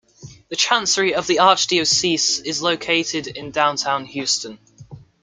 The 0.49 0.55
chancery 0.55 1.13
of 1.13 1.27
the 1.27 1.35
archdiocese 1.37 2.43
is 2.43 2.59
located 2.63 3.27
in 3.27 3.51
Downtown 3.51 4.05
Houston. 4.05 4.57